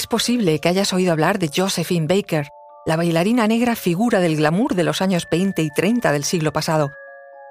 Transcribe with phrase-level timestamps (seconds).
[0.00, 2.48] Es posible que hayas oído hablar de Josephine Baker,
[2.86, 6.90] la bailarina negra figura del glamour de los años 20 y 30 del siglo pasado,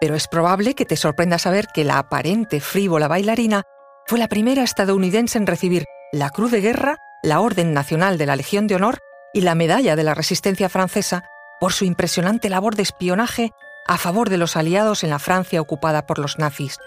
[0.01, 3.65] pero es probable que te sorprenda saber que la aparente frívola bailarina
[4.07, 8.35] fue la primera estadounidense en recibir la Cruz de Guerra, la Orden Nacional de la
[8.35, 8.97] Legión de Honor
[9.31, 11.25] y la Medalla de la Resistencia Francesa
[11.59, 13.51] por su impresionante labor de espionaje
[13.85, 16.79] a favor de los aliados en la Francia ocupada por los nazis.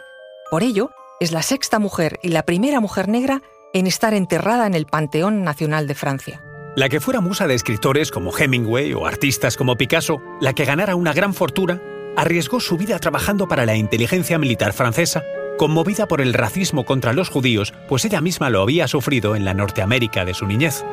[0.51, 0.91] Por ello,
[1.21, 3.43] es la sexta mujer y la primera mujer negra
[3.73, 6.43] en estar enterrada en el Panteón Nacional de Francia.
[6.77, 10.97] La que fuera musa de escritores como Hemingway o artistas como Picasso, la que ganara
[10.97, 11.81] una gran fortuna,
[12.17, 15.23] arriesgó su vida trabajando para la inteligencia militar francesa,
[15.59, 19.55] conmovida por el racismo contra los judíos, pues ella misma lo había sufrido en la
[19.55, 20.85] Norteamérica de su niñez.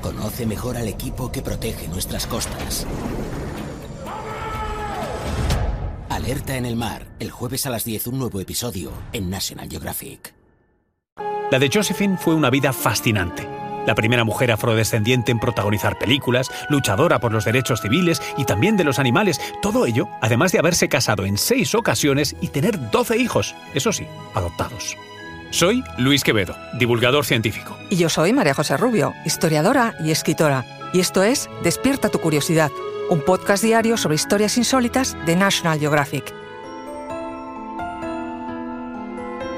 [0.00, 2.86] Conoce mejor al equipo que protege nuestras costas.
[6.24, 10.32] Alerta en el mar, el jueves a las 10 un nuevo episodio en National Geographic.
[11.50, 13.46] La de Josephine fue una vida fascinante.
[13.86, 18.84] La primera mujer afrodescendiente en protagonizar películas, luchadora por los derechos civiles y también de
[18.84, 23.54] los animales, todo ello además de haberse casado en seis ocasiones y tener 12 hijos,
[23.74, 24.96] eso sí, adoptados.
[25.50, 27.76] Soy Luis Quevedo, divulgador científico.
[27.90, 30.64] Y yo soy María José Rubio, historiadora y escritora.
[30.94, 32.70] Y esto es Despierta tu curiosidad,
[33.10, 36.34] un podcast diario sobre historias insólitas de National Geographic.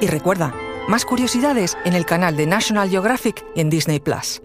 [0.00, 0.54] Y recuerda,
[0.88, 4.42] más curiosidades en el canal de National Geographic y en Disney Plus.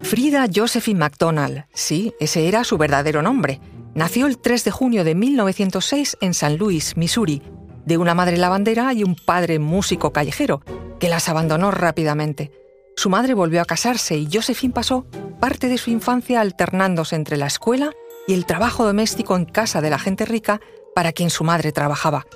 [0.00, 3.60] Frida Josephine MacDonald, sí, ese era su verdadero nombre.
[3.94, 7.42] Nació el 3 de junio de 1906 en San Luis, Missouri,
[7.84, 10.62] de una madre lavandera y un padre músico callejero,
[10.98, 12.50] que las abandonó rápidamente.
[12.96, 15.06] Su madre volvió a casarse y Josephine pasó
[15.40, 17.92] parte de su infancia alternándose entre la escuela
[18.28, 20.60] y el trabajo doméstico en casa de la gente rica
[20.94, 22.26] para quien su madre trabajaba.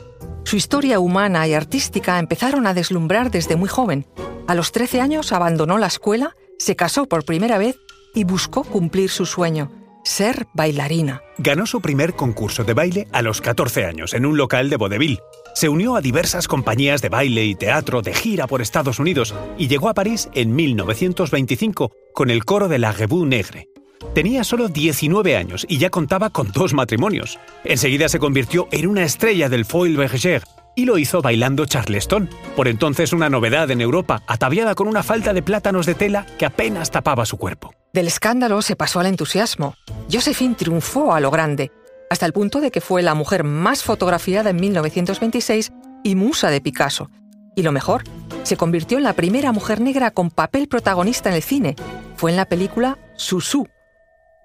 [0.44, 4.06] Su historia humana y artística empezaron a deslumbrar desde muy joven.
[4.46, 7.76] A los 13 años abandonó la escuela, se casó por primera vez
[8.14, 9.70] y buscó cumplir su sueño,
[10.04, 11.22] ser bailarina.
[11.38, 15.20] Ganó su primer concurso de baile a los 14 años en un local de vodevil
[15.54, 19.68] se unió a diversas compañías de baile y teatro de gira por Estados Unidos y
[19.68, 23.68] llegó a París en 1925 con el coro de la Revue Negre.
[24.14, 27.38] Tenía solo 19 años y ya contaba con dos matrimonios.
[27.64, 30.42] Enseguida se convirtió en una estrella del foil berger
[30.76, 35.32] y lo hizo bailando charleston, por entonces una novedad en Europa, ataviada con una falda
[35.32, 37.72] de plátanos de tela que apenas tapaba su cuerpo.
[37.92, 39.76] Del escándalo se pasó al entusiasmo.
[40.12, 41.70] Josephine triunfó a lo grande
[42.14, 45.72] hasta el punto de que fue la mujer más fotografiada en 1926
[46.04, 47.10] y musa de Picasso.
[47.56, 48.04] Y lo mejor,
[48.44, 51.74] se convirtió en la primera mujer negra con papel protagonista en el cine.
[52.16, 53.66] Fue en la película Susu.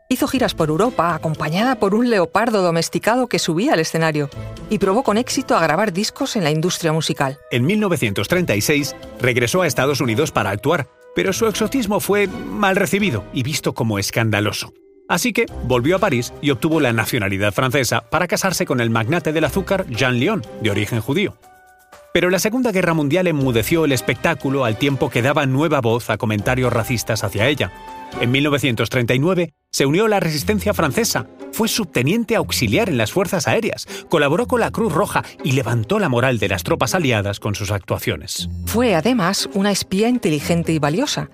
[0.10, 4.32] Hizo giras por Europa acompañada por un leopardo domesticado que subía al escenario
[4.72, 7.38] y probó con éxito a grabar discos en la industria musical.
[7.52, 13.44] En 1936 regresó a Estados Unidos para actuar, pero su exotismo fue mal recibido y
[13.44, 14.74] visto como escandaloso.
[15.10, 19.34] Así que volvió a París y obtuvo la nacionalidad francesa para casarse con el magnate
[19.34, 21.36] del azúcar Jean Lyon, de origen judío.
[22.14, 26.18] Pero la Segunda Guerra Mundial enmudeció el espectáculo al tiempo que daba nueva voz a
[26.18, 27.72] comentarios racistas hacia ella.
[28.22, 33.88] En 1939 se unió a la resistencia francesa, fue subteniente auxiliar en las fuerzas aéreas,
[34.10, 37.72] colaboró con la Cruz Roja y levantó la moral de las tropas aliadas con sus
[37.72, 38.50] actuaciones.
[38.66, 41.30] Fue además una espía inteligente y valiosa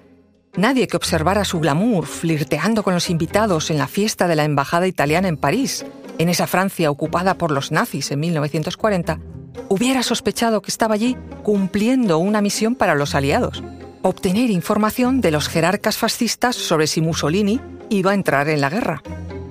[0.57, 4.88] Nadie que observara su glamour flirteando con los invitados en la fiesta de la Embajada
[4.88, 5.85] Italiana en París,
[6.17, 9.19] en esa Francia ocupada por los nazis en 1940,
[9.67, 13.63] hubiera sospechado que estaba allí cumpliendo una misión para los aliados,
[14.01, 19.03] obtener información de los jerarcas fascistas sobre si Mussolini iba a entrar en la guerra.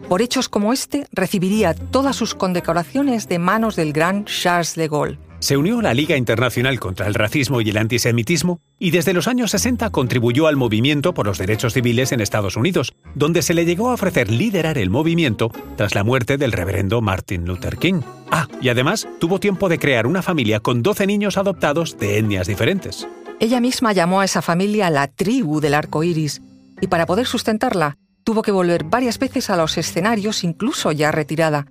[0.09, 5.19] Por hechos como este, recibiría todas sus condecoraciones de manos del gran Charles de Gaulle
[5.41, 9.28] se unió a la Liga Internacional contra el Racismo y el Antisemitismo y desde los
[9.28, 13.65] años 60 contribuyó al movimiento por los derechos civiles en Estados Unidos, donde se le
[13.65, 18.00] llegó a ofrecer liderar el movimiento tras la muerte del reverendo Martin Luther King.
[18.31, 22.47] Ah, y además tuvo tiempo de crear una familia con 12 niños adoptados de etnias
[22.47, 23.06] diferentes.
[23.41, 26.41] Ella misma llamó a esa familia la tribu del arco iris,
[26.81, 31.67] y para poder sustentarla, tuvo que volver varias veces a los escenarios, incluso ya retirada.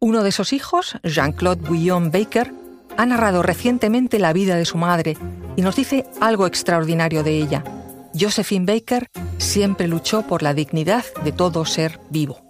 [0.00, 2.52] Uno de esos hijos, Jean-Claude Guillaume Baker,
[2.96, 5.16] ha narrado recientemente la vida de su madre
[5.56, 7.64] y nos dice algo extraordinario de ella.
[8.18, 9.08] Josephine Baker
[9.38, 12.46] siempre luchó por la dignidad de todo ser vivo.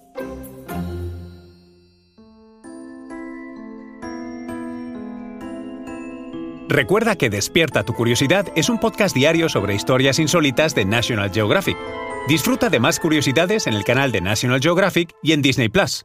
[6.68, 11.76] Recuerda que Despierta tu Curiosidad es un podcast diario sobre historias insólitas de National Geographic.
[12.28, 16.04] Disfruta de más curiosidades en el canal de National Geographic y en Disney Plus.